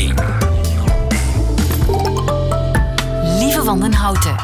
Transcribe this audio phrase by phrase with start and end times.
[0.00, 0.14] 1.
[3.38, 4.34] Lieve Wandenhouten.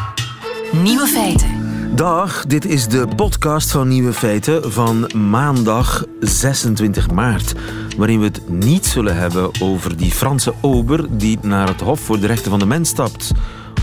[0.83, 1.49] Nieuwe feiten.
[1.95, 7.55] Dag, dit is de podcast van Nieuwe Feiten van maandag 26 maart.
[7.97, 12.21] Waarin we het niet zullen hebben over die Franse ober die naar het Hof voor
[12.21, 13.33] de Rechten van de Mens stapt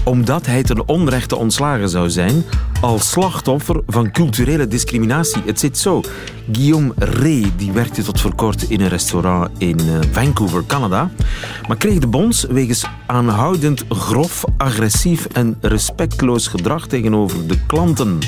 [0.04, 2.44] omdat hij ten onrechte ontslagen zou zijn
[2.84, 5.42] als slachtoffer van culturele discriminatie.
[5.46, 6.02] Het zit zo.
[6.52, 11.10] Guillaume Ray die werkte tot voor kort in een restaurant in eh, Vancouver, Canada,
[11.68, 18.20] maar kreeg de bons wegens aanhoudend grof, agressief en respectloos gedrag tegenover de klanten.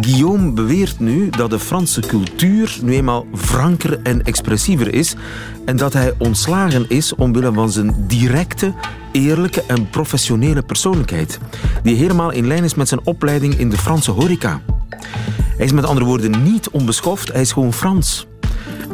[0.00, 5.14] Guillaume beweert nu dat de Franse cultuur nu eenmaal franker en expressiever is
[5.64, 8.74] en dat hij ontslagen is omwille van zijn directe,
[9.12, 11.38] eerlijke en professionele persoonlijkheid,
[11.82, 14.60] die helemaal in lijn is met zijn opleiding in de Franse horeca.
[15.56, 18.26] Hij is met andere woorden niet onbeschoft, hij is gewoon Frans.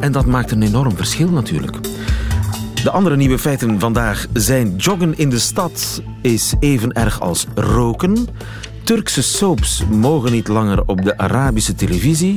[0.01, 1.77] En dat maakt een enorm verschil natuurlijk.
[2.83, 8.29] De andere nieuwe feiten vandaag zijn joggen in de stad is even erg als roken.
[8.83, 12.37] Turkse soaps mogen niet langer op de Arabische televisie.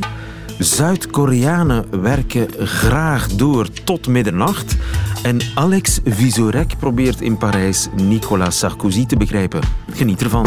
[0.60, 4.76] Zuid-Koreanen werken graag door tot middernacht.
[5.24, 9.62] En Alex Visorek probeert in Parijs Nicolas Sarkozy te begrijpen.
[9.94, 10.46] Geniet ervan.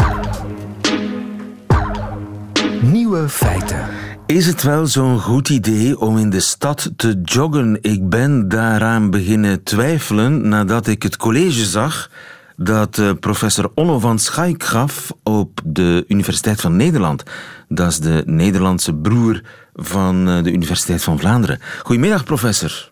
[2.81, 3.79] Nieuwe feiten.
[4.25, 7.77] Is het wel zo'n goed idee om in de stad te joggen?
[7.81, 12.09] Ik ben daaraan beginnen twijfelen nadat ik het college zag
[12.55, 17.23] dat eh, professor Onno van Schaik gaf op de Universiteit van Nederland.
[17.67, 19.41] Dat is de Nederlandse broer
[19.73, 21.59] van eh, de Universiteit van Vlaanderen.
[21.83, 22.91] Goedemiddag, professor.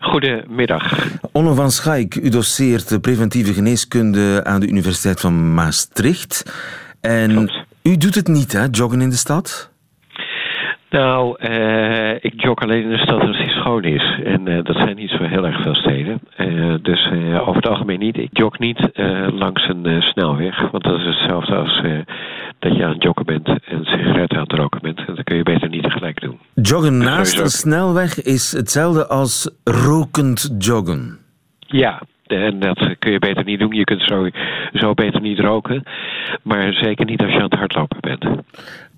[0.00, 1.08] Goedemiddag.
[1.32, 6.42] Onno van Schaik, u doseert preventieve geneeskunde aan de Universiteit van Maastricht.
[7.00, 9.72] En u doet het niet, hè, joggen in de stad?
[10.90, 14.18] Nou, uh, ik jog alleen in de stad als die schoon is.
[14.24, 16.20] En uh, dat zijn niet zo heel erg veel steden.
[16.38, 17.10] Uh, dus
[17.40, 18.16] over het algemeen niet.
[18.16, 18.88] Ik jog niet
[19.32, 20.70] langs een snelweg.
[20.70, 21.82] Want dat is hetzelfde als
[22.58, 24.98] dat je aan het joggen bent en sigaretten aan het roken bent.
[24.98, 26.38] En dat kun je beter niet tegelijk doen.
[26.54, 31.18] Joggen naast een snelweg is hetzelfde als rokend joggen.
[31.58, 33.74] Ja, en dat kun je beter niet doen.
[33.74, 34.28] Je kunt zo,
[34.72, 35.82] zo beter niet roken.
[36.42, 38.24] Maar zeker niet als je aan het hardlopen bent.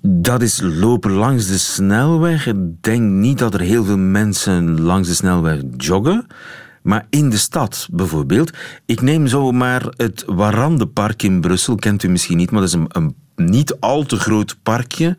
[0.01, 2.47] Dat is lopen langs de snelweg.
[2.47, 6.27] Ik denk niet dat er heel veel mensen langs de snelweg joggen.
[6.83, 8.81] Maar in de stad bijvoorbeeld.
[8.87, 11.75] Ik neem zomaar het Warandepark in Brussel.
[11.75, 15.17] Kent u misschien niet, maar dat is een, een niet al te groot parkje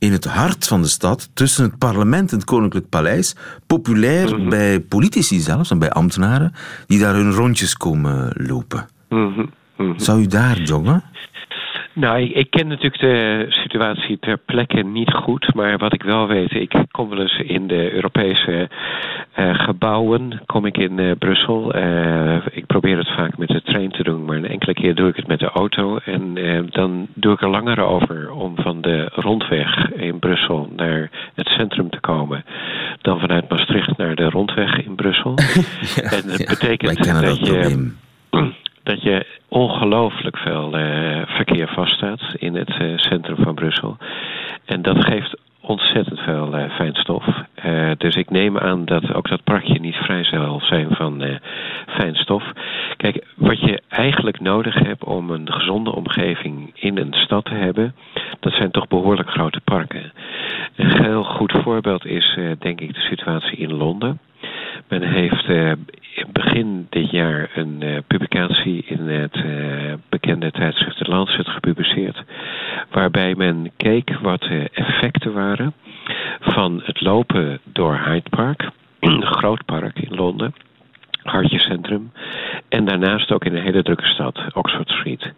[0.00, 3.34] in het hart van de stad, tussen het parlement en het Koninklijk Paleis,
[3.66, 4.48] populair Mhm.
[4.48, 6.52] bij politici zelfs en bij ambtenaren,
[6.86, 8.88] die daar hun rondjes komen lopen.
[9.08, 9.46] Mhm,
[9.76, 9.98] mhm.
[9.98, 11.02] Zou u daar joggen?
[11.92, 15.54] Nou, ik, ik ken natuurlijk de situatie ter plekke niet goed.
[15.54, 18.68] Maar wat ik wel weet, ik kom wel eens in de Europese
[19.32, 20.42] eh, gebouwen.
[20.46, 21.72] Kom ik in eh, Brussel.
[21.74, 25.08] Eh, ik probeer het vaak met de trein te doen, maar een enkele keer doe
[25.08, 25.98] ik het met de auto.
[26.04, 26.34] En
[26.70, 31.90] dan doe ik er langer over om van de rondweg in Brussel naar het centrum
[31.90, 32.44] te komen.
[33.00, 35.34] Dan vanuit Maastricht naar de rondweg in Brussel.
[36.16, 37.92] en dat Ja, betekent dat dat je.
[38.90, 43.96] dat je ongelooflijk veel eh, verkeer vaststaat in het eh, centrum van Brussel.
[44.64, 47.24] En dat geeft ontzettend veel eh, fijnstof.
[47.96, 51.38] Dus ik neem aan dat ook dat parkje niet vrij zal zijn van
[51.86, 52.44] fijnstof.
[52.96, 57.94] Kijk, wat je eigenlijk nodig hebt om een gezonde omgeving in een stad te hebben,
[58.40, 60.12] dat zijn toch behoorlijk grote parken.
[60.76, 64.18] Een heel goed voorbeeld is denk ik de situatie in Londen.
[64.88, 65.46] Men heeft
[66.32, 72.22] begin dit jaar een eh, publicatie in het eh, bekende tijdschrift The Lancet gepubliceerd.
[72.90, 75.74] Waarbij men keek wat de effecten waren
[76.40, 78.70] van het lopen door Hyde Park,
[79.00, 80.54] een groot park in Londen.
[81.22, 82.12] Hartje centrum.
[82.68, 85.32] En daarnaast ook in een hele drukke stad, Oxford Street.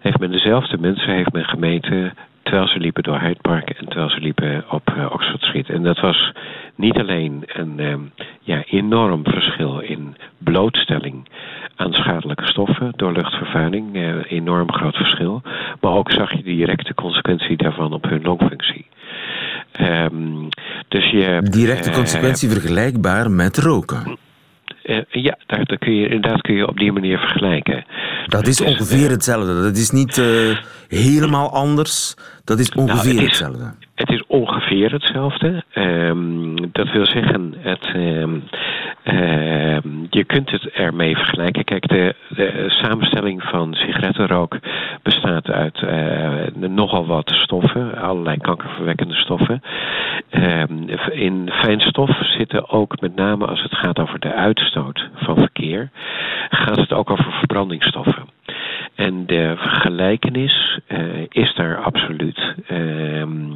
[0.00, 2.12] Heeft men dezelfde mensen heeft men gemeten
[2.44, 5.68] terwijl ze liepen door Hyde Park en terwijl ze liepen op eh, Oxford Street.
[5.68, 6.32] En dat was
[6.74, 8.00] niet alleen een ehm,
[8.40, 11.28] ja, enorm verschil in blootstelling
[11.76, 15.42] aan schadelijke stoffen door luchtvervuiling, eh, enorm groot verschil,
[15.80, 18.86] maar ook zag je de directe consequentie daarvan op hun longfunctie.
[19.72, 20.48] Ehm,
[20.88, 24.18] dus je, Directe eh, consequentie vergelijkbaar met roken.
[24.84, 27.84] Eh, ja, daar, daar kun je, inderdaad kun je op die manier vergelijken.
[28.26, 29.62] Dat is is, ongeveer eh, hetzelfde.
[29.62, 30.56] Dat is niet eh,
[30.88, 32.14] helemaal anders.
[32.44, 33.74] Dat is ongeveer Nou, het is- hetzelfde.
[33.94, 35.64] Het is ongeveer hetzelfde.
[35.72, 38.38] Ehm, dat wil zeggen, het, ehm,
[39.04, 41.64] ehm, je kunt het ermee vergelijken.
[41.64, 44.58] Kijk, de, de samenstelling van sigarettenrook
[45.02, 49.62] bestaat uit uh, nogal wat stoffen, allerlei kankerverwekkende stoffen.
[50.30, 50.62] Uh,
[51.10, 55.90] in fijnstof zitten ook met name als het gaat over de uitstoot van verkeer,
[56.48, 58.24] gaat het ook over verbrandingsstoffen.
[58.94, 60.98] En de vergelijkenis uh,
[61.28, 62.54] is daar absoluut.
[62.66, 63.52] Ehm,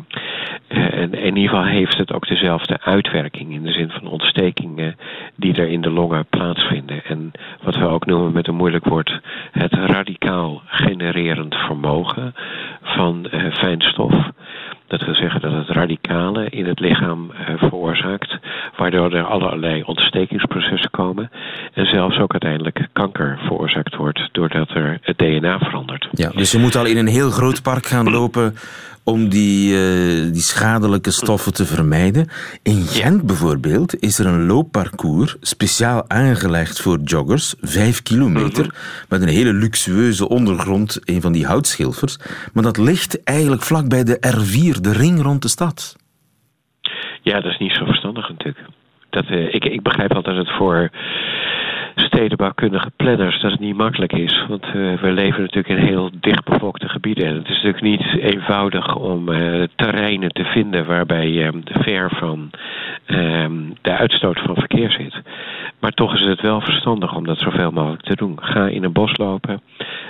[0.69, 4.97] en in ieder geval heeft het ook dezelfde uitwerking in de zin van ontstekingen
[5.37, 7.05] die er in de longen plaatsvinden.
[7.05, 7.33] En
[7.63, 9.21] wat we ook noemen met een moeilijk woord
[9.53, 12.35] het radicaal genererend vermogen
[12.83, 14.31] van uh, fijnstof.
[14.89, 18.39] Dat wil zeggen dat het radicalen in het lichaam uh, veroorzaakt,
[18.77, 21.31] waardoor er allerlei ontstekingsprocessen komen.
[21.73, 26.09] En zelfs ook uiteindelijk kanker veroorzaakt wordt doordat er het DNA verandert.
[26.13, 28.55] Ja, dus je moet al in een heel groot park gaan lopen
[29.13, 32.27] om die, uh, die schadelijke stoffen te vermijden.
[32.63, 39.07] In Gent bijvoorbeeld is er een loopparcours speciaal aangelegd voor joggers, vijf kilometer, mm -hmm.
[39.09, 42.19] met een hele luxueuze ondergrond, een van die houtschilfers.
[42.53, 45.97] Maar dat ligt eigenlijk vlak bij de R4, de ring rond de stad.
[47.23, 48.67] Ja, dat is niet zo verstandig natuurlijk.
[49.11, 50.91] Dat, uh, ik, ik begrijp wel dat het voor
[52.01, 54.45] stedenbouwkundige planners dat het niet makkelijk is.
[54.49, 57.27] Want uh, we leven natuurlijk in heel dichtbevolkte gebieden.
[57.27, 62.51] En het is natuurlijk niet eenvoudig om uh, terreinen te vinden waarbij uh, ver van
[63.83, 65.23] de uitstoot van verkeer zit.
[65.81, 68.39] Maar toch is het wel verstandig om dat zoveel mogelijk te doen.
[68.41, 69.61] Ga in een bos lopen.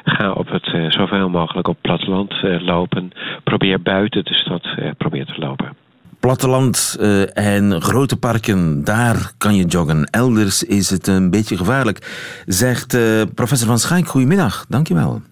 [0.04, 3.12] Ga op het zoveel mogelijk op platteland lopen.
[3.44, 5.87] Probeer buiten de stad probeer te lopen
[6.20, 10.04] platteland uh, en grote parken, daar kan je joggen.
[10.04, 12.06] Elders is het een beetje gevaarlijk.
[12.46, 14.64] Zegt uh, professor Van Schaik, goedemiddag.
[14.68, 15.22] Dankjewel.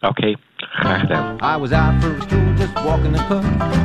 [0.00, 1.36] Oké, okay, graag gedaan.
[1.56, 3.44] I was out for a stroll, just walking the park.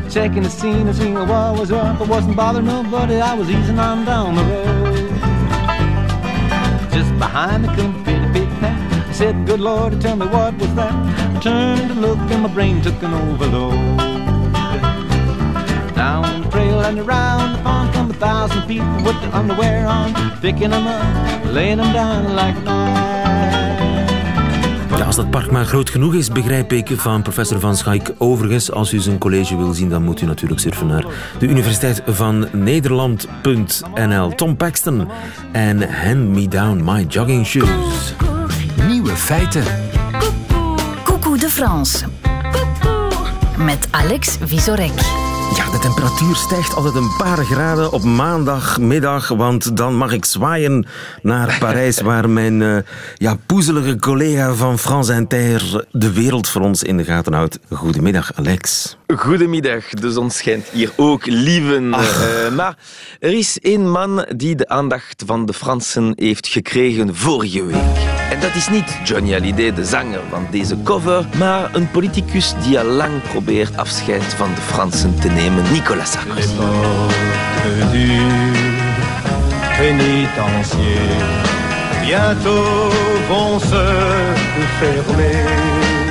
[0.09, 2.01] Checking the scene, seeing what was up.
[2.01, 4.85] I wasn't bothering nobody, I was easing on down the road.
[6.91, 8.47] Just behind the company big.
[9.09, 10.93] I said, good Lord, tell me what was that?
[11.35, 14.36] I turned to look and my brain took an overload.
[15.97, 20.13] Down the trail and around the pond come a thousand people with their underwear on,
[20.41, 22.55] picking them up, laying them down like
[24.97, 28.13] Ja, als dat park maar groot genoeg is, begrijp ik van professor Van Schaik.
[28.17, 31.05] Overigens, als u zijn college wil zien, dan moet u natuurlijk surfen naar
[31.39, 34.35] de Universiteit van Nederland.nl.
[34.35, 35.07] Tom Paxton
[35.51, 38.13] en Hand Me Down My Jogging Shoes.
[38.87, 39.63] Nieuwe feiten.
[41.03, 42.05] Coucou de France.
[43.57, 45.26] Met Alex Visorek.
[45.55, 50.87] Ja, de temperatuur stijgt altijd een paar graden op maandagmiddag, want dan mag ik zwaaien
[51.21, 52.77] naar Parijs, waar mijn uh,
[53.15, 57.59] ja, poezelige collega van France Inter de wereld voor ons in de gaten houdt.
[57.69, 58.97] Goedemiddag, Alex.
[59.15, 61.83] Goedemiddag, de zon schijnt hier ook, lieven.
[61.83, 61.97] Uh,
[62.55, 62.77] maar
[63.19, 68.26] er is één man die de aandacht van de Fransen heeft gekregen vorige week.
[68.31, 72.79] En dat is niet Johnny Hallyday, de zanger van deze cover, maar een politicus die
[72.79, 76.55] al lang probeert afscheid van de Fransen te nemen, Nicolas Sarkozy.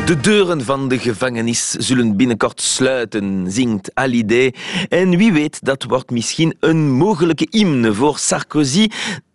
[0.06, 4.54] De deuren van de gevangenis zullen binnenkort sluiten, zingt Hallyday.
[4.88, 8.88] En wie weet, dat wordt misschien een mogelijke hymne voor Sarkozy.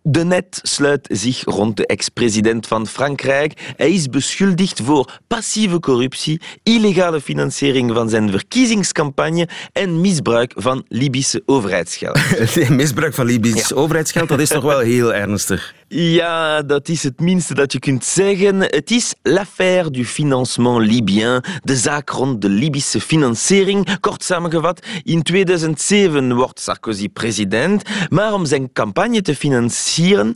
[0.04, 3.72] De net sluit zich rond de ex-president van Frankrijk.
[3.76, 11.42] Hij is beschuldigd voor passieve corruptie, illegale financiering van zijn verkiezingscampagne en misbruik van Libische
[11.46, 12.18] overheidsgeld.
[12.68, 13.76] misbruik van Libisch ja.
[13.76, 15.74] overheidsgeld, dat is toch wel heel ernstig.
[15.88, 18.60] Ja, dat is het minste dat je kunt zeggen.
[18.60, 24.00] Het is l'affaire du financement libyen, de zaak rond de Libische financiering.
[24.00, 30.34] Kort samengevat, in 2007 wordt Sarkozy president, maar om zijn campagne te financieren uh,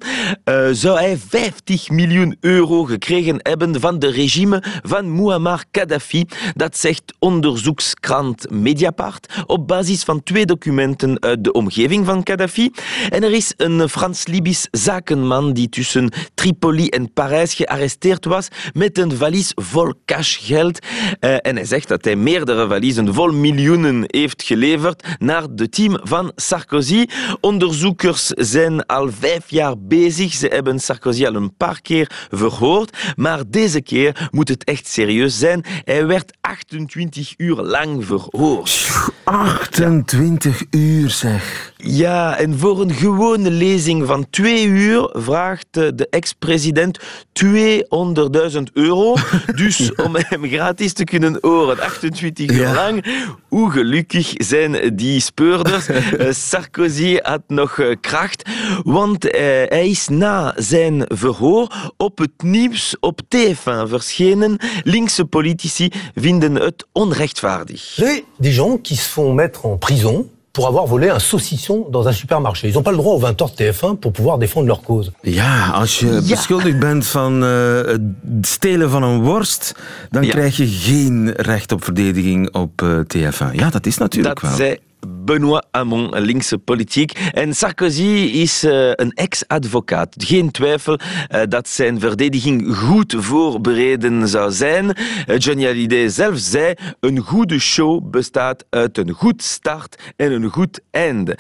[0.73, 6.25] zou hij 50 miljoen euro gekregen hebben van de regime van Muammar Gaddafi.
[6.55, 12.71] Dat zegt onderzoekskrant Mediapart op basis van twee documenten uit de omgeving van Gaddafi.
[13.09, 19.17] En er is een Frans-Libisch zakenman die tussen Tripoli en Parijs gearresteerd was met een
[19.17, 20.79] valies vol cashgeld.
[21.21, 25.99] Uh, en hij zegt dat hij meerdere valiezen vol miljoenen heeft geleverd naar het team
[26.03, 27.07] van Sarkozy.
[27.41, 30.33] Onderzoekers zijn al vijf jaar bezig.
[30.33, 32.97] Ze hebben Sarkozy al een paar keer verhoord.
[33.17, 35.65] Maar deze keer moet het echt serieus zijn.
[35.85, 38.89] Hij werd 28 uur lang verhoord.
[39.25, 41.75] 28 uur zeg.
[41.89, 46.99] Ja, en voor een gewone lezing van twee uur vraagt eh, de ex-president
[47.45, 49.15] 200.000 euro.
[49.57, 52.75] Dus om hem gratis te kunnen horen, 28 uur Ja.
[52.75, 53.05] lang.
[53.49, 55.87] Hoe gelukkig zijn die speurders?
[56.17, 58.49] Eh, Sarkozy had nog eh, kracht,
[58.83, 64.57] want eh, hij is na zijn verhoor op het nieuws op TF1 verschenen.
[64.83, 67.97] Linkse politici vinden het onrechtvaardig.
[67.99, 72.05] Avez des gens qui se font mettre en prison pour avoir volé un saucisson dans
[72.11, 72.69] un supermarché.
[72.69, 75.11] Ils n'ont pas le droit aux 20 heures de TF1 pour pouvoir défendre leur cause.
[75.23, 77.51] Ja, als je beschuldigd bent van eh,
[77.87, 78.01] het
[78.47, 79.75] stelen van een worst,
[80.11, 80.31] dan Ja.
[80.31, 83.53] krijg je geen recht op verdediging op eh, TF1.
[83.53, 84.59] Ja, dat is natuurlijk Dat wel.
[84.59, 87.13] zei Benoît Hamon, linkse politiek.
[87.33, 90.15] En Sarkozy is eh, een ex-advocaat.
[90.19, 90.99] Geen twijfel
[91.29, 94.93] eh, dat zijn verdediging goed voorbereiden zou zijn.
[95.27, 100.49] Eh, Johnny Hallyday zelf zei, een goede show bestaat uit een goed start en een
[100.49, 101.39] goed einde.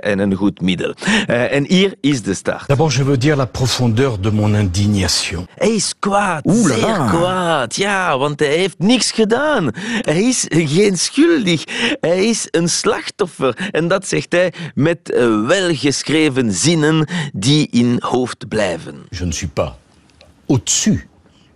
[0.00, 0.94] En een goed middel.
[1.26, 2.68] En hier is de start.
[2.68, 5.46] D'abord, je veux dire la profondeur de mon indignation.
[5.54, 7.08] Hij is kwaad, Oeh zeer la.
[7.08, 7.76] kwaad.
[7.76, 9.70] Ja, want hij heeft niks gedaan.
[10.00, 11.64] Hij is geen schuldig.
[12.00, 12.95] Hij is een slachtoffer.
[13.70, 18.94] En dat zegt hij met eh, welgeschreven zinnen die in hoofd blijven.
[19.10, 19.70] Je ne suis pas
[20.46, 21.06] au-dessus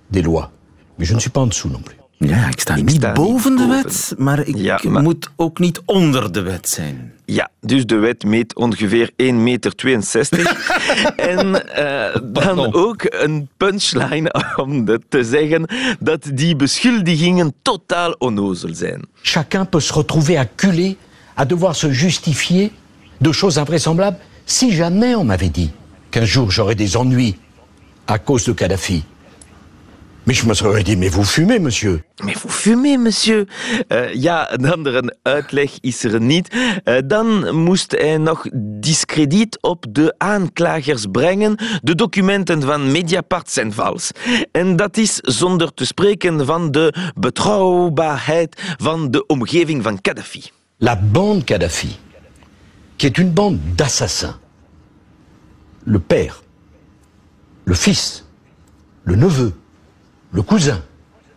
[0.07, 0.49] des lois,
[0.97, 1.97] mais je ne suis pas en dessous non plus.
[2.19, 5.31] Ja, ik sta Ik niet sta niet boven de wet, maar ik Ja, maar- moet
[5.37, 7.13] ook niet onder de wet zijn.
[7.25, 10.83] Ja, dus de wet meet ongeveer 1,62 meter.
[11.17, 15.67] en eh, dan ook een punchline om te zeggen
[16.01, 19.03] dat die beschuldigingen totaal onnozel zijn.
[19.23, 20.97] Chacun peut se retrouver acculé
[21.41, 22.71] à devoir se justifier
[23.23, 24.19] de choses invraisemblables.
[24.45, 25.71] Si jamais on m'avait dit
[26.11, 27.35] qu'un jour j'aurais des ennuis
[28.07, 29.05] à cause de Kadhafi,
[30.27, 32.03] mais je me serais dit, mais vous fumez, monsieur.
[32.23, 33.47] Maar vous fumez, monsieur?
[33.89, 36.49] Eh, ja, een andere uitleg is er niet.
[36.85, 38.47] Eh, dan moest hij nog
[38.81, 41.57] discrediet op de aanklagers brengen.
[41.83, 44.11] De documenten van Mediapart zijn vals.
[44.53, 50.43] En dat is zonder te spreken van de betrouwbaarheid van de omgeving van Gaddafi.
[50.83, 51.99] La bande Kadhafi,
[52.97, 54.39] qui est une bande d'assassins,
[55.85, 56.43] le père,
[57.65, 58.25] le fils,
[59.05, 59.53] le neveu,
[60.33, 60.81] le cousin,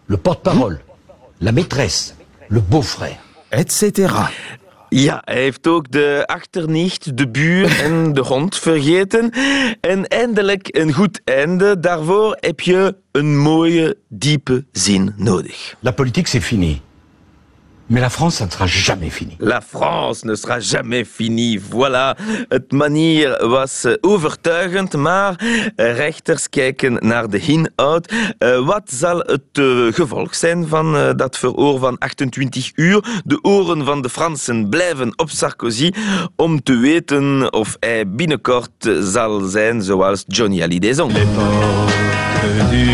[0.08, 0.80] le porte-parole,
[1.42, 2.16] la maîtresse,
[2.48, 3.20] le beau-frère.
[3.52, 4.30] Et cetera.
[4.90, 9.32] Ja, hij heeft ook de achternicht, de buur en de hond vergeten.
[9.82, 11.80] En eindelijk een goed einde.
[11.80, 15.76] Daarvoor heb je een mooie, diepe zin nodig.
[15.80, 16.82] La politique, c'est fini.
[17.90, 19.36] Mais la France, ça ne sera jamais fini.
[19.40, 21.60] La France ne sera jamais finie.
[21.60, 22.16] Voilà.
[22.50, 25.36] Het manier was overtuigend, maar
[25.76, 28.14] rechters kijken naar de inhoud.
[28.38, 33.22] Eh, wat zal het eh, gevolg zijn van eh, dat verhoor van 28 uur?
[33.26, 35.92] De oren van de Fransen blijven op Sarkozy
[36.36, 41.12] om te weten of hij binnenkort zal zijn zoals Johnny Hallyday zong.
[41.14, 42.86] Porte du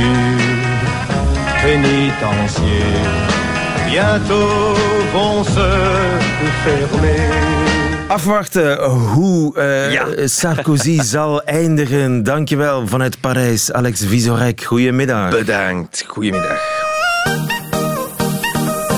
[1.61, 3.38] pénitencier
[3.89, 4.75] bientôt
[5.13, 5.69] vont se
[6.63, 7.29] fermer.
[8.07, 10.05] Afwachten hoe eh, Ja.
[10.27, 12.23] Sarkozy zal eindigen.
[12.23, 14.63] Dankjewel vanuit Parijs, Alex Visorek.
[14.63, 15.29] Goedemiddag.
[15.29, 16.03] Bedankt.
[16.07, 16.59] Goedemiddag.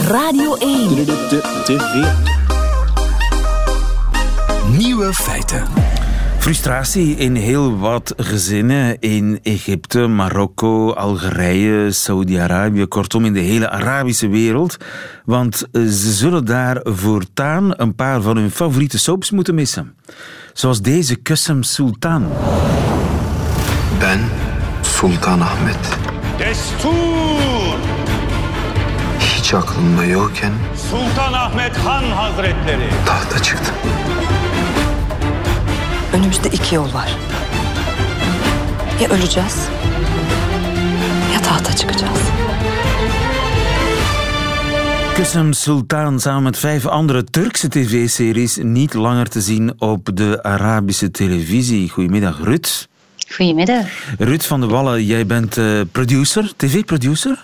[0.09, 1.07] Radio 1.
[4.77, 5.63] Nieuwe feiten.
[6.41, 14.27] Frustratie in heel wat gezinnen in Egypte, Marokko, Algerije, Saudi-Arabië, kortom in de hele Arabische
[14.27, 14.77] wereld.
[15.25, 19.95] Want eh, ze zullen daar voortaan een paar van hun favoriete soaps moeten missen.
[20.53, 22.27] Zoals deze Kusem Sultan.
[23.99, 24.29] Ben
[24.81, 25.97] Sultan Ahmet.
[26.37, 26.91] Destur!
[29.19, 30.53] Hiç aklımda yokken
[30.89, 32.89] Sultan Ahmet Han Hazretleri.
[33.05, 33.75] tahta çıktım.
[36.13, 37.17] Önümüzde iki yol var.
[39.01, 39.55] Ya öleceğiz
[41.33, 42.19] ya tahta çıkacağız.
[45.15, 51.11] Kusem Sultan samen met vijf andere Turkse tv-series niet langer te zien op de Arabische
[51.11, 51.89] televisie.
[51.89, 52.87] Goedemiddag, Rut.
[53.35, 53.85] Goedemiddag.
[54.19, 57.43] Rut van de Wallen, jij bent eh, producer, tv-producer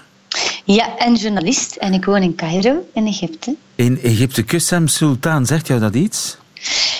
[0.66, 1.76] Ja, en journalist.
[1.76, 3.56] En ik woon in Cairo, in Egypte.
[3.76, 4.44] in Egypte.
[4.44, 6.38] Kusem Sultan, zegt jou dat iets?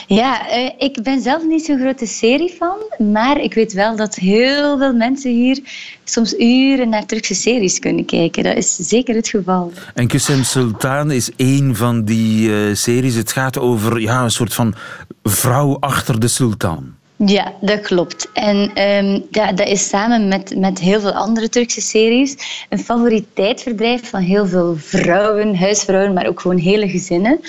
[0.08, 4.78] Ja, eh, ik ben zelf niet zo'n grote seriefan, maar ik weet wel dat heel
[4.78, 5.60] veel mensen hier
[6.04, 8.44] soms uren naar Turkse series kunnen kijken.
[8.44, 9.72] Dat is zeker het geval.
[9.94, 13.16] En Kusem Sultan is één van die eh, series.
[13.16, 14.76] Het gaat over ja, een soort van
[15.24, 16.97] vrouw achter de sultan.
[17.26, 18.30] Ja, dat klopt.
[18.34, 22.36] En um, ja, dat is samen met, met heel veel andere Turkse series
[22.70, 27.40] een favoriet tijdverdrijf van heel veel vrouwen, huisvrouwen, maar ook gewoon hele gezinnen.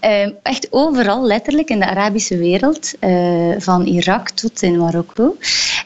[0.00, 5.36] Um, echt overal, letterlijk, in de Arabische wereld, uh, van Irak tot in Marokko.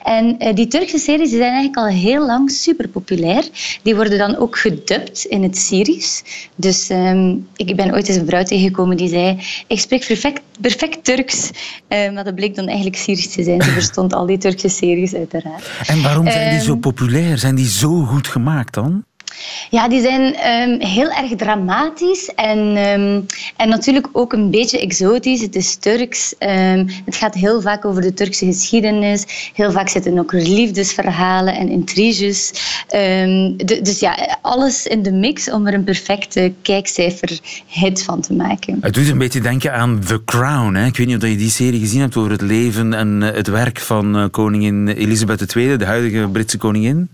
[0.03, 3.45] En uh, die Turkse series zijn eigenlijk al heel lang super populair.
[3.83, 6.23] Die worden dan ook gedubt in het Syrisch.
[6.55, 11.05] Dus um, ik ben ooit eens een vrouw tegengekomen die zei: Ik spreek perfect, perfect
[11.05, 11.51] Turks.
[11.89, 13.63] Maar dat bleek dan eigenlijk Syrisch te zijn.
[13.63, 15.71] Ze verstond al die Turkse series uiteraard.
[15.87, 17.39] En waarom zijn die zo Ehm, populair?
[17.39, 19.05] Zijn die zo goed gemaakt dan?
[19.71, 23.21] Ja, die zijn ehm, heel erg dramatisch en, ehm,
[23.57, 25.41] en natuurlijk ook een beetje exotisch.
[25.41, 26.35] Het is Turks.
[26.39, 29.51] Ehm, het gaat heel vaak over de Turkse geschiedenis.
[29.55, 32.53] Heel vaak zitten ook liefdesverhalen en intriges.
[32.89, 38.79] De- dus ja, alles in de mix om er een perfecte kijkcijferhit van te maken.
[38.81, 40.75] Het doet een beetje denken aan The Crown.
[40.75, 40.87] Hè?
[40.87, 43.47] Ik weet niet of je die serie gezien hebt over het leven en eh, het
[43.47, 47.09] werk van eh, koningin Elisabeth II, de huidige Britse koningin.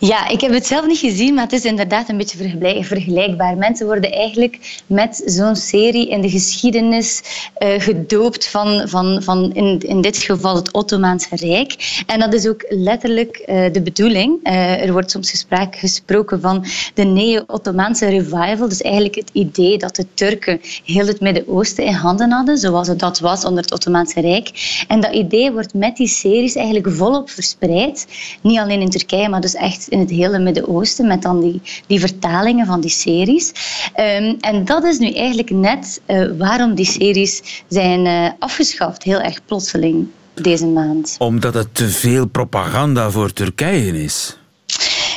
[0.00, 3.56] Ja, ik heb het zelf niet gezien, maar het is inderdaad een beetje vergelijk- vergelijkbaar.
[3.56, 7.22] Mensen worden eigenlijk met zo'n serie in de geschiedenis
[7.54, 12.02] eh, gedoopt van, van, van in, in dit geval het Ottomaanse Rijk.
[12.06, 14.38] En dat is ook letterlijk eh, de bedoeling.
[14.42, 16.64] Eh, er wordt soms gesproken van
[16.94, 18.68] de neo-Ottomaanse revival.
[18.68, 22.98] Dus eigenlijk het idee dat de Turken heel het Midden-Oosten in handen hadden, zoals het
[22.98, 24.50] dat was onder het Ottomaanse Rijk.
[24.88, 28.06] En dat idee wordt met die series eigenlijk volop verspreid.
[28.40, 32.00] Niet alleen in Turkije, maar dus echt in het hele Midden-Oosten, met dan die, die
[32.00, 33.52] vertalingen van die series.
[33.94, 39.20] Ehm, en dat is nu eigenlijk net eh, waarom die series zijn eh, afgeschaft, heel
[39.20, 41.16] erg plotseling deze maand.
[41.18, 44.37] Omdat het te veel propaganda voor Turkije is.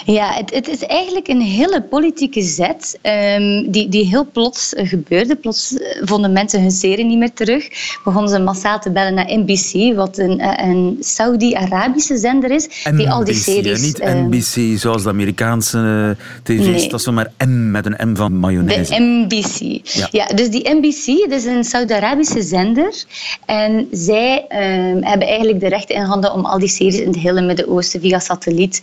[0.05, 5.35] Ja, het, het is eigenlijk een hele politieke zet ehm, die, die heel plots gebeurde.
[5.35, 7.67] Plots eh, vonden mensen hun serie niet meer terug.
[8.03, 13.09] Begonnen ze massaal te bellen naar NBC, wat een, eh, een Saudi-Arabische zender is, die
[13.09, 13.81] al die series...
[13.81, 15.77] niet ehm, NBC zoals de Amerikaanse
[16.17, 16.65] eh, tv's.
[16.65, 16.89] Nee.
[16.89, 18.93] Dat is zomaar M met een M van mayonaise.
[18.93, 19.79] De NBC.
[19.83, 20.07] Ja.
[20.11, 20.25] Ja.
[20.25, 23.03] dus die NBC dat is een Saudi-Arabische zender.
[23.45, 27.17] En zij ehm, hebben eigenlijk de rechten in handen om al die series in het
[27.17, 28.81] hele Midden-Oosten via satelliet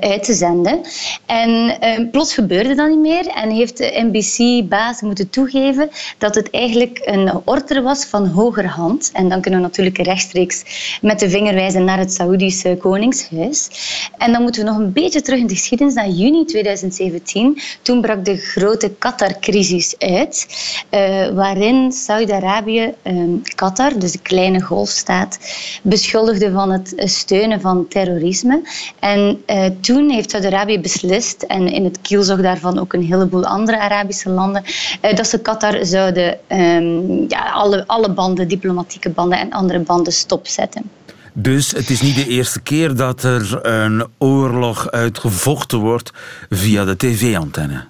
[0.00, 0.80] uit te zenden.
[1.26, 3.26] En ehm, plots gebeurde dat niet meer.
[3.26, 9.10] En heeft de NBC-baas moeten toegeven dat het eigenlijk een order was van hogerhand.
[9.12, 10.62] En dan kunnen we natuurlijk rechtstreeks
[11.00, 13.68] met de vinger wijzen naar het Saoedische koningshuis.
[14.18, 17.60] En dan moeten we nog een beetje terug in de geschiedenis, naar juni 2017.
[17.82, 20.46] Toen brak de grote Qatar-crisis uit,
[20.90, 25.38] eh, waarin Saudi-Arabië ehm, Qatar, dus de kleine golfstaat,
[25.82, 28.62] beschuldigde van het steunen van terrorisme.
[28.98, 33.78] En eh, toen heeft Saudi-Arabië beslist, en in het kielzog daarvan ook een heleboel andere
[33.78, 34.64] Arabische landen,
[35.00, 40.12] eh, dat ze Qatar zouden ehm, ja, alle, alle banden, diplomatieke banden en andere banden
[40.12, 40.90] stopzetten.
[41.32, 46.10] Dus het is niet de eerste keer dat er een oorlog uitgevochten wordt
[46.48, 47.86] via de tv-antenne.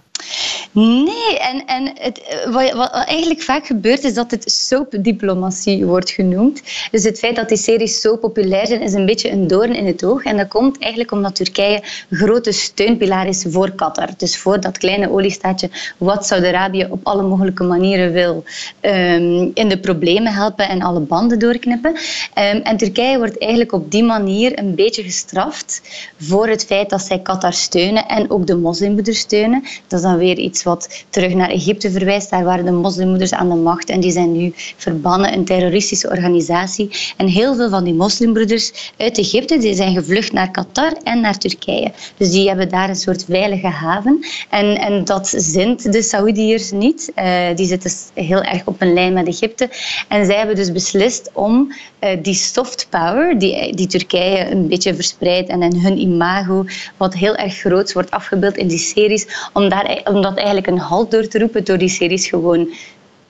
[0.72, 6.62] Nee, en, en het, eh, wat, eigenlijk vaak gebeurt is dat het soapdiplomatie wordt genoemd.
[6.90, 9.86] Dus het feit dat die series zo populair zijn is een beetje een doorn in
[9.86, 10.24] het oog.
[10.24, 14.08] En dat komt eigenlijk omdat Turkije grote steunpilaar is voor Qatar.
[14.16, 18.44] Dus voor dat kleine oliestaatje wat Saudi-Arabië op alle mogelijke manieren wil
[18.80, 21.94] ehm, in de problemen helpen en alle banden doorknippen.
[22.34, 25.80] Ehm, en Turkije wordt eigenlijk op die manier een beetje gestraft
[26.18, 29.62] voor het feit dat zij Qatar steunen en ook de moslimbroeders steunen.
[29.86, 32.30] Dat is dan weer iets wat terug naar Egypte verwijst.
[32.30, 36.90] Daar waren de moslimbroeders aan de macht en die zijn nu verbannen, een terroristische organisatie.
[37.16, 41.38] En heel veel van die moslimbroeders uit Egypte die zijn gevlucht naar Qatar en naar
[41.38, 41.92] Turkije.
[42.16, 44.26] Dus die hebben daar een soort veilige haven.
[44.48, 47.12] En, en dat zint de Saoediërs niet.
[47.14, 49.70] Eh, die zitten heel erg op een lijn met Egypte.
[50.08, 54.94] En zij hebben dus beslist om eh, die soft power, die, die Turkije een beetje
[54.94, 56.64] verspreidt en in hun imago,
[56.96, 61.10] wat heel erg groot wordt afgebeeld in die series, om, daar, dat eigenlijk een halt
[61.10, 62.68] door te door die series gewoon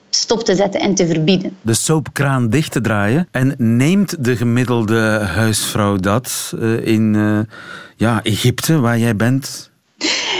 [0.09, 1.57] stop te zetten en te verbieden.
[1.61, 3.27] De soapkraan dicht te draaien.
[3.31, 4.99] En neemt de gemiddelde
[5.33, 7.39] huisvrouw dat eh, in eh,
[7.95, 9.68] ja, Egypte, waar jij bent?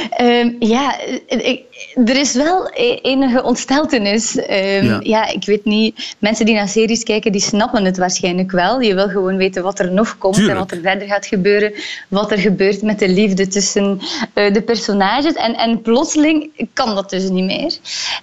[0.10, 1.64] Ehm, ja, eh, ik-
[2.06, 4.36] er is wel e- enige ontsteltenis.
[4.36, 5.00] Ehm, Ja.
[5.04, 5.28] ja.
[5.28, 6.16] ik weet niet.
[6.20, 8.82] Mensen die naar series kijken, die snappen het waarschijnlijk wel.
[8.82, 10.54] Je wil gewoon weten wat er nog komt Tuurlijk.
[10.54, 11.74] en wat er verder gaat gebeuren.
[12.08, 14.00] Wat er gebeurt met de liefde tussen
[14.34, 15.34] eh, de personages.
[15.34, 17.78] En, en plotseling kan dat dus niet meer.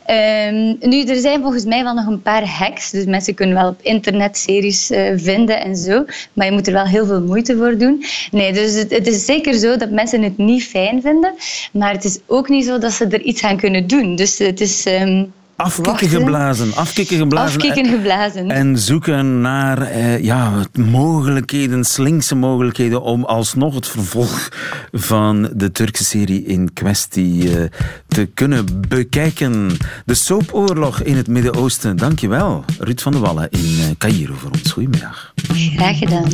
[0.06, 2.90] Ehm, nu, er zijn volgens mij wel nog een paar hacks.
[2.90, 6.04] Dus mensen kunnen wel op internet series eh, vinden en zo.
[6.32, 8.04] Maar je moet er wel heel veel moeite voor doen.
[8.30, 11.34] Nee, dus het, het is zeker zo dat mensen het niet fijn vinden.
[11.78, 14.16] Maar het is ook niet zo dat ze er iets aan kunnen doen.
[14.16, 14.86] Dus het is...
[14.86, 15.24] ehm,
[15.56, 16.08] afkikken wachten.
[16.08, 16.74] geblazen.
[16.74, 17.60] Afkikken geblazen.
[17.60, 18.50] Afkikken geblazen.
[18.50, 24.48] En zoeken naar eh, ja, mogelijkheden, slinkse mogelijkheden om alsnog het vervolg
[24.92, 27.64] van de Turkse serie in kwestie eh,
[28.08, 29.76] te kunnen bekijken.
[30.04, 31.96] De soapoorlog in het Midden-Oosten.
[31.96, 34.72] Dankjewel, Ruud van der Wallen in eh, Cairo voor ons.
[34.72, 35.32] Goedemiddag.
[35.76, 36.28] Graag gedaan.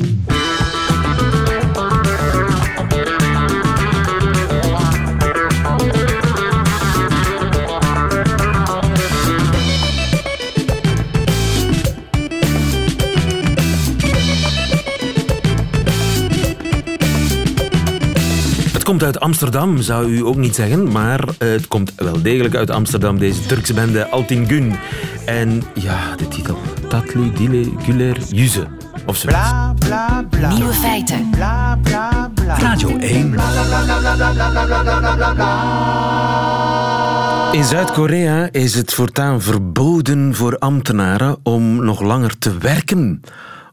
[18.93, 22.71] Komt uit Amsterdam, zou u ook niet zeggen, maar eh, het komt wel degelijk uit
[22.71, 24.75] Amsterdam, deze Turkse bende Altin Gün.
[25.25, 28.67] En ja, de titel, Tatlı Dile Güler Yüze.
[29.07, 29.29] Of zo.
[30.55, 31.31] Nieuwe feiten.
[32.59, 33.35] Radio 1.
[37.53, 43.23] In Zuid-Korea is het voortaan verboden voor ambtenaren om nog langer te werken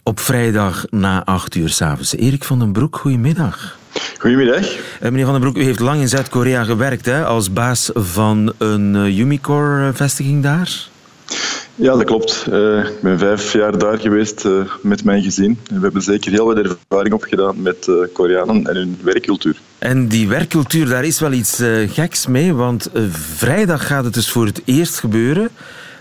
[0.04, 2.16] op vrijdag na acht uur s'avonds.
[2.16, 3.79] Erik van den Broek, goedemiddag.
[4.17, 4.65] Goedemiddag.
[4.65, 8.54] Eh, meneer Van den Broek, u heeft lang in Zuid-Korea gewerkt hè, als baas van
[8.58, 10.88] een uh, Umicore-vestiging daar.
[11.75, 12.45] Ja, dat klopt.
[12.49, 15.60] Uh, ik ben vijf jaar daar geweest uh, met mijn gezin.
[15.63, 19.58] We hebben zeker heel wat ervaring opgedaan met uh, Koreanen en hun werkcultuur.
[19.78, 22.89] En die werkcultuur, daar is wel iets geks mee, want
[23.36, 25.49] vrijdag gaat het dus voor het eerst gebeuren.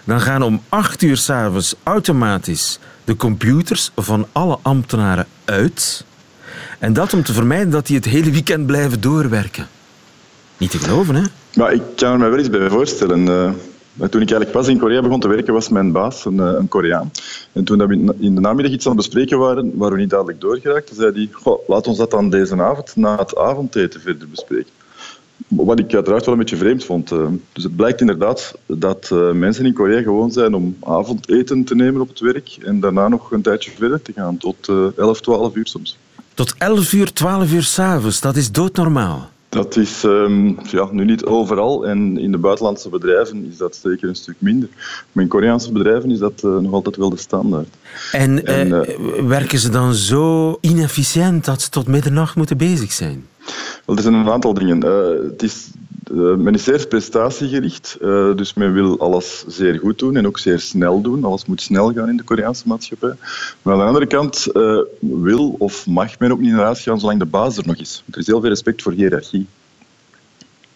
[0.05, 6.05] Dan gaan om acht uur s'avonds automatisch de computers van alle ambtenaren uit.
[6.79, 9.67] En dat om te vermijden dat die het hele weekend blijven doorwerken.
[10.57, 11.23] Niet te geloven, hè?
[11.55, 13.21] Maar ik kan er wel iets bij voorstellen.
[13.21, 13.51] Uh,
[13.97, 17.11] toen ik eigenlijk pas in Korea begon te werken, was mijn baas een, een Koreaan.
[17.53, 20.41] En toen we in de namiddag iets aan het bespreken waren, waar we niet dadelijk
[20.41, 24.73] doorgeraakt, zei hij, laat ons dat dan deze avond na het avondeten verder bespreken.
[25.49, 27.09] Wat ik uiteraard wel een beetje vreemd vond.
[27.53, 32.09] Dus het blijkt inderdaad dat mensen in Korea gewoon zijn om avondeten te nemen op
[32.09, 35.99] het werk en daarna nog een tijdje verder te gaan, tot 11, 12 uur soms.
[36.39, 39.29] Tot 11 uur, 12 uur s'avonds, dat is doodnormaal.
[39.49, 44.09] Dat is um, ja, nu niet overal en in de buitenlandse bedrijven is dat zeker
[44.09, 44.69] een stuk minder.
[45.13, 47.69] Maar in Koreaanse bedrijven is dat uh, nog altijd wel de standaard.
[48.13, 52.93] En, en uh, uh, werken ze dan zo inefficiënt dat ze tot middernacht moeten bezig
[52.93, 53.27] zijn?
[53.85, 54.81] Wel, er zijn een aantal dingen.
[55.31, 55.71] het is
[56.15, 60.61] men is zeer prestatiegericht, uh, dus men wil alles zeer goed doen en ook zeer
[60.61, 61.25] snel doen.
[61.25, 63.15] Alles moet snel gaan in de Koreaanse maatschappij.
[63.63, 67.01] Maar aan de andere kant uh, wil of mag men ook niet naar huis gaan
[67.01, 68.03] zolang de baas er nog is.
[68.11, 69.47] Er is heel veel respect voor hiërarchie.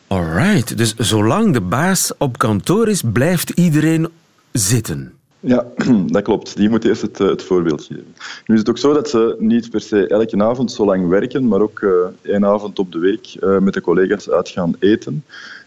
[0.06, 4.08] Alright, dus zolang de baas op kantoor is, blijft iedereen
[4.52, 5.12] zitten.
[5.44, 5.66] Ja,
[6.16, 6.56] dat klopt.
[6.56, 8.14] Die moet eerst het, het, voorbeeld geven.
[8.46, 11.48] Nu is het ook zo dat ze niet per se elke avond zo lang werken,
[11.48, 11.90] maar ook uh,
[12.22, 15.24] één avond op de week uh, met de collega's uit gaan eten.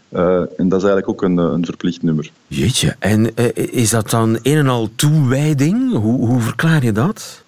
[0.10, 2.32] Uh, en dat is eigenlijk ook een, een verplicht nummer.
[2.48, 5.92] Jeetje, en is dat dan een en al toewijding?
[5.92, 7.44] Hoe, hoe verklaar je dat?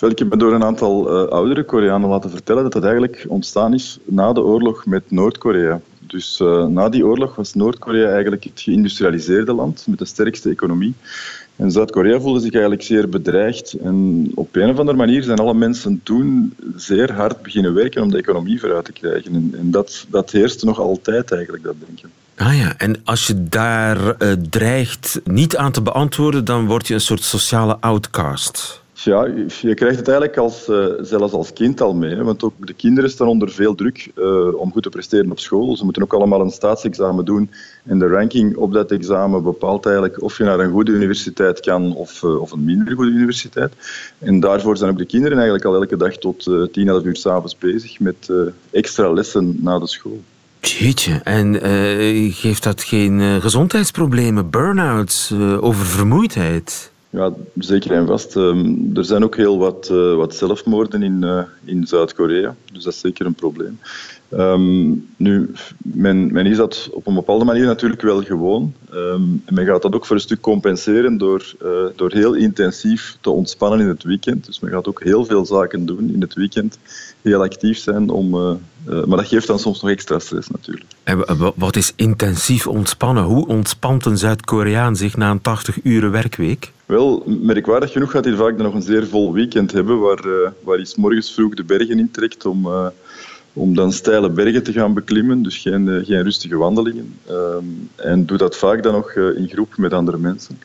[0.00, 3.98] Ik heb me door een aantal oudere Koreanen laten vertellen dat het eigenlijk ontstaan is
[4.04, 5.80] na de oorlog met Noord-Korea.
[6.14, 10.94] Dus uh, na die oorlog was Noord-Korea eigenlijk het geïndustrialiseerde land met de sterkste economie.
[11.56, 13.72] En Zuid-Korea voelde zich eigenlijk zeer bedreigd.
[13.72, 18.10] En op een of andere manier zijn alle mensen toen zeer hard beginnen werken om
[18.10, 19.34] de economie vooruit te krijgen.
[19.34, 22.10] En, en dat, dat heerste nog altijd eigenlijk, dat denken.
[22.36, 26.94] Ah ja, en als je daar uh, dreigt niet aan te beantwoorden, dan word je
[26.94, 28.83] een soort sociale outcast.
[28.94, 29.26] Ja,
[29.60, 32.16] je krijgt het eigenlijk als, uh, zelfs als kind al mee.
[32.16, 35.76] Want ook de kinderen staan onder veel druk uh, om goed te presteren op school.
[35.76, 37.50] Ze moeten ook allemaal een staatsexamen doen.
[37.84, 41.94] En de ranking op dat examen bepaalt eigenlijk of je naar een goede universiteit kan
[41.94, 43.72] of, uh, of een minder goede universiteit.
[44.18, 47.58] En daarvoor zijn ook de kinderen eigenlijk al elke dag tot 10, 11 uur s'avonds
[47.58, 48.32] bezig met
[48.70, 50.20] extra lessen na de school.
[50.60, 51.54] Jeetje, en
[52.32, 56.92] geeft dat geen gezondheidsproblemen, burn-outs, oververmoeidheid?
[57.14, 58.34] Ja, zeker en vast.
[58.34, 62.92] Um, er zijn ook heel wat, uh, wat zelfmoorden in, uh, in Zuid-Korea, dus dat
[62.92, 63.78] is zeker een probleem.
[64.32, 65.50] Um, nu,
[65.82, 68.74] men, men is dat op een bepaalde manier natuurlijk wel gewoon.
[68.94, 73.16] Um, en men gaat dat ook voor een stuk compenseren door, uh, door heel intensief
[73.20, 74.46] te ontspannen in het weekend.
[74.46, 76.78] Dus men gaat ook heel veel zaken doen in het weekend,
[77.22, 78.10] heel actief zijn.
[78.10, 80.86] Om, maar dat geeft dan soms nog extra stress natuurlijk.
[81.02, 81.24] En
[81.56, 83.24] wat is intensief ontspannen?
[83.24, 86.72] Hoe ontspant een Zuid-Koreaan zich na een 80-uren werkweek?
[86.86, 90.48] Wel, merkwaardig genoeg gaat hij vaak dan nog een zeer vol weekend hebben, waar, uh,
[90.62, 92.86] waar hij 's morgens vroeg de bergen intrekt om, uh,
[93.52, 97.14] om dan steile bergen te gaan beklimmen, dus geen, geen rustige wandelingen.
[97.30, 100.58] Um, en doet dat vaak dan nog in groep met andere mensen.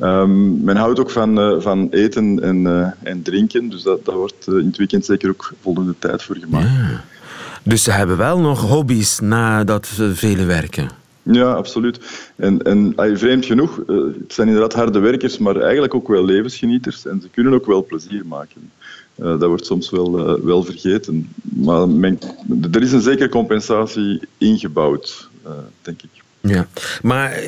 [0.00, 4.66] Um, men houdt ook van, van eten en, en drinken, dus dat, daar wordt in
[4.66, 6.68] het weekend zeker ook voldoende tijd voor gemaakt.
[6.68, 7.04] Ja.
[7.64, 10.90] Dus ze hebben wel nog hobby's na dat vele werken?
[11.22, 12.00] Ja, absoluut.
[12.36, 17.06] En, en vreemd genoeg, uh, het zijn inderdaad harde werkers, maar eigenlijk ook wel levensgenieters.
[17.06, 18.70] En ze kunnen ook wel plezier maken.
[19.16, 21.34] Uh, dat wordt soms wel, uh, wel vergeten.
[21.42, 22.18] Maar men,
[22.72, 25.28] er is een zekere compensatie ingebouwd,
[25.82, 26.22] denk ik.
[26.40, 26.66] Ja,
[27.02, 27.42] maar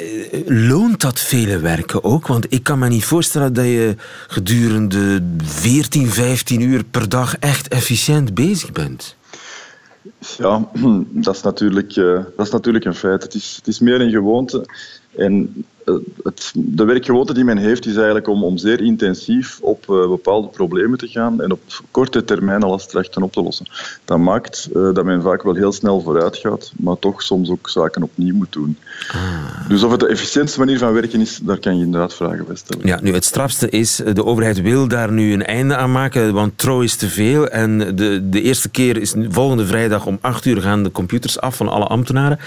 [0.46, 2.26] loont dat vele werken ook?
[2.26, 3.94] Want ik kan me niet voorstellen dat je
[4.26, 9.16] gedurende 14, 15 uur per dag echt efficiënt bezig bent.
[10.38, 10.68] Ja,
[11.26, 13.22] dat is natuurlijk, uh, dat is natuurlijk een feit.
[13.22, 14.66] Het is, het is meer een gewoonte.
[15.16, 15.62] En eh,
[16.22, 20.48] het, de werkgewoonte die men heeft is eigenlijk om, om zeer intensief op uh, bepaalde
[20.48, 23.66] problemen te gaan en op korte termijn al trachten op te lossen.
[24.04, 27.68] Dat maakt uh, dat men vaak wel heel snel vooruit gaat, maar toch soms ook
[27.68, 28.78] zaken opnieuw moet doen.
[29.08, 29.68] Ah.
[29.68, 32.56] Dus of het de efficiëntste manier van werken is, daar kan je inderdaad vragen bij
[32.56, 32.86] stellen.
[32.86, 36.58] Ja, nu het strafste is, de overheid wil daar nu een einde aan maken, want
[36.58, 37.48] trouw is te veel.
[37.48, 41.56] En de, de eerste keer is volgende vrijdag om 8 uur gaan de computers af
[41.56, 42.38] van alle ambtenaren.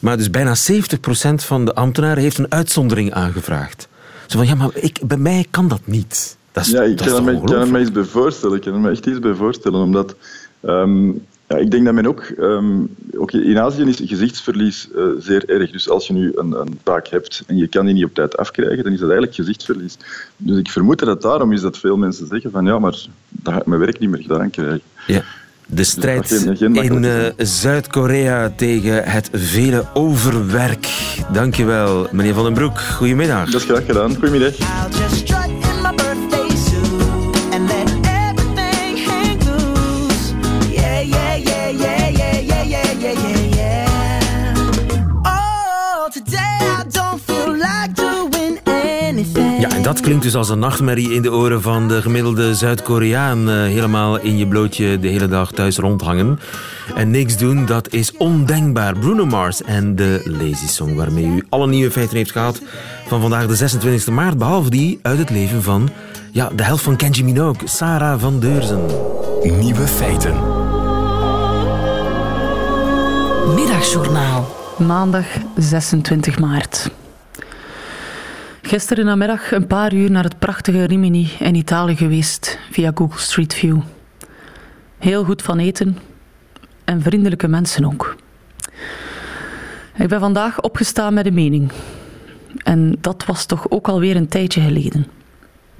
[0.00, 3.88] Maar dus bijna 70% van de ambtenaren heeft een uitzondering aangevraagd.
[4.26, 6.36] Zo van, ja, maar ik, bij mij kan dat niet.
[6.52, 8.56] Dat is, ja, ik dat kan, me, kan me iets bij voorstellen.
[8.56, 10.14] Ik kan er me echt iets bij voorstellen, omdat...
[10.62, 12.32] Um, ja, ik denk dat men ook...
[12.38, 15.70] Um, ook in Azië is gezichtsverlies uh, zeer erg.
[15.70, 18.36] Dus als je nu een, een taak hebt en je kan die niet op tijd
[18.36, 19.96] afkrijgen, dan is dat eigenlijk gezichtsverlies.
[20.36, 23.60] Dus ik vermoed dat daarom is dat veel mensen zeggen van ja, maar dat ga
[23.60, 24.80] ik mijn werk niet meer gedaan krijgen.
[25.06, 25.22] Ja.
[25.70, 30.88] De strijd in uh, Zuid-Korea tegen het vele overwerk.
[31.32, 32.80] Dankjewel, meneer Van den Broek.
[32.80, 33.50] Goedemiddag.
[33.50, 34.14] Dat is graag gedaan.
[34.14, 34.54] Goedemiddag.
[49.98, 53.48] Dat klinkt dus als een nachtmerrie in de oren van de gemiddelde Zuid-Koreaan.
[53.48, 56.38] Uh, helemaal in je blootje de hele dag thuis rondhangen.
[56.94, 58.98] En niks doen, dat is ondenkbaar.
[58.98, 62.62] Bruno Mars en de Lazy Song, waarmee u alle nieuwe feiten heeft gehad
[63.06, 64.38] van vandaag de 26 maart.
[64.38, 65.88] Behalve die uit het leven van
[66.32, 68.86] ja, de helft van Kenji Minogue, Sarah van Deurzen.
[69.42, 70.34] Nieuwe feiten.
[73.54, 74.56] Middagjournaal.
[74.76, 76.90] Maandag 26 maart.
[78.68, 83.54] Gisteren namiddag een paar uur naar het prachtige Rimini in Italië geweest via Google Street
[83.54, 83.80] View.
[84.98, 85.98] Heel goed van eten
[86.84, 88.16] en vriendelijke mensen ook.
[89.96, 91.72] Ik ben vandaag opgestaan met een mening.
[92.62, 95.06] En dat was toch ook alweer een tijdje geleden.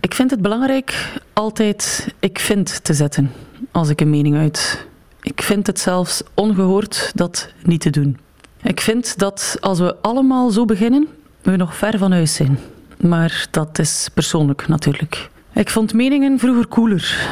[0.01, 3.33] Ik vind het belangrijk altijd ik vind te zetten
[3.71, 4.87] als ik een mening uit.
[5.23, 8.19] Ik vind het zelfs ongehoord dat niet te doen.
[8.63, 11.09] Ik vind dat als we allemaal zo beginnen,
[11.43, 12.59] we nog ver van huis zijn.
[13.01, 15.31] Maar dat is persoonlijk natuurlijk.
[15.53, 17.31] Ik vond meningen vroeger cooler,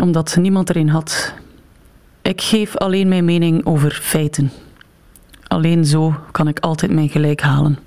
[0.00, 1.34] omdat niemand erin had.
[2.22, 4.50] Ik geef alleen mijn mening over feiten.
[5.46, 7.78] Alleen zo kan ik altijd mijn gelijk halen.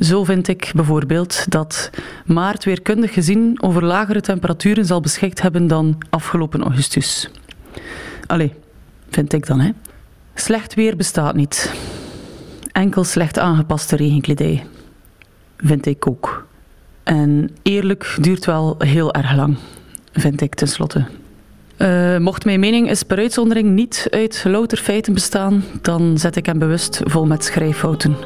[0.00, 1.90] Zo vind ik bijvoorbeeld dat
[2.26, 7.30] maart weerkundig gezien over lagere temperaturen zal beschikt hebben dan afgelopen augustus.
[8.26, 8.52] Allee,
[9.10, 9.70] vind ik dan, hè.
[10.34, 11.74] Slecht weer bestaat niet.
[12.72, 14.66] Enkel slecht aangepaste regenkledij
[15.62, 16.46] vind ik ook.
[17.02, 19.56] En eerlijk duurt wel heel erg lang,
[20.12, 21.04] vind ik tenslotte.
[21.78, 26.46] Uh, mocht mijn mening eens per uitzondering niet uit louter feiten bestaan, dan zet ik
[26.46, 28.16] hem bewust vol met schrijffouten,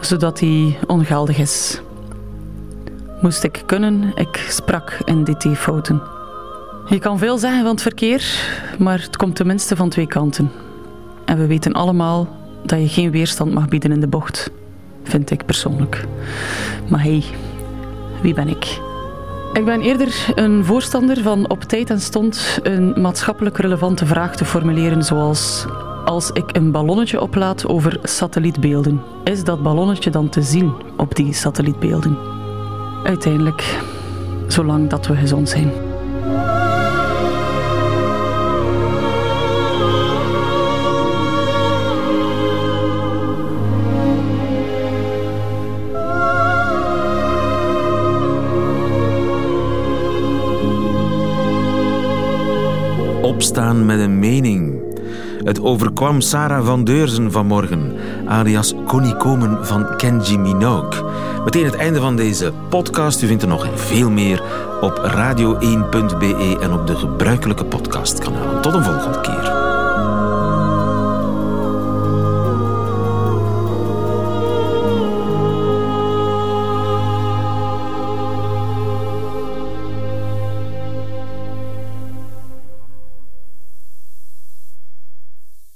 [0.00, 1.80] zodat hij ongeldig is.
[3.20, 6.02] Moest ik kunnen, ik sprak in dt-fouten.
[6.88, 8.48] Je kan veel zeggen van het verkeer,
[8.78, 10.50] maar het komt tenminste van twee kanten.
[11.24, 14.50] En we weten allemaal dat je geen weerstand mag bieden in de bocht
[15.08, 16.04] vind ik persoonlijk.
[16.88, 17.24] Maar hey,
[18.22, 18.80] wie ben ik?
[19.52, 24.44] Ik ben eerder een voorstander van op tijd en stond een maatschappelijk relevante vraag te
[24.44, 25.66] formuleren, zoals
[26.04, 31.32] als ik een ballonnetje oplaat over satellietbeelden, is dat ballonnetje dan te zien op die
[31.32, 32.18] satellietbeelden?
[33.04, 33.78] Uiteindelijk,
[34.46, 35.85] zolang dat we gezond zijn.
[53.36, 54.74] Opstaan met een mening.
[55.44, 57.92] Het overkwam Sarah van Deurzen vanmorgen,
[58.26, 61.04] alias Connie Komen van Kenji Minogue.
[61.44, 63.22] Meteen het einde van deze podcast.
[63.22, 64.42] U vindt er nog veel meer
[64.80, 68.62] op radio1.be en op de gebruikelijke podcastkanalen.
[68.62, 69.55] Tot een volgende keer.